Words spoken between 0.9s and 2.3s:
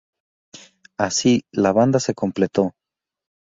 Así, la banda se